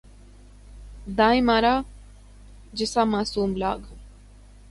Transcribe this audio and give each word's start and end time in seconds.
دائیں 1.17 1.41
مارا 1.41 1.75
جسا 2.73 3.03
معصوم 3.03 3.55
لاگ 3.55 3.79